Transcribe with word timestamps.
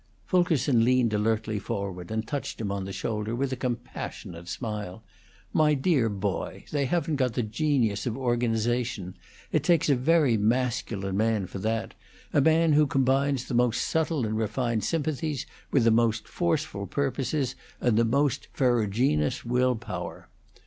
Fulkerson 0.25 0.83
leaned 0.83 1.13
alertly 1.13 1.59
forward, 1.59 2.09
and 2.09 2.27
touched 2.27 2.59
him 2.59 2.71
on 2.71 2.85
the 2.85 2.91
shoulder, 2.91 3.35
with 3.35 3.53
a 3.53 3.55
compassionate 3.55 4.47
smile. 4.47 5.03
"My 5.53 5.75
dear 5.75 6.09
boy, 6.09 6.63
they 6.71 6.85
haven't 6.87 7.17
got 7.17 7.33
the 7.33 7.43
genius 7.43 8.07
of 8.07 8.17
organization. 8.17 9.15
It 9.51 9.61
takes 9.63 9.89
a 9.89 9.95
very 9.95 10.37
masculine 10.37 11.17
man 11.17 11.45
for 11.45 11.59
that 11.59 11.93
a 12.33 12.41
man 12.41 12.73
who 12.73 12.87
combines 12.87 13.45
the 13.45 13.53
most 13.53 13.83
subtle 13.85 14.25
and 14.25 14.39
refined 14.39 14.83
sympathies 14.83 15.45
with 15.69 15.83
the 15.83 15.91
most 15.91 16.27
forceful 16.27 16.87
purposes 16.87 17.53
and 17.79 17.95
the 17.95 18.03
most 18.03 18.47
ferruginous 18.53 19.45
will 19.45 19.75
power. 19.75 20.29